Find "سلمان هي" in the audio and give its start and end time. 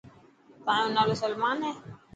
1.23-1.73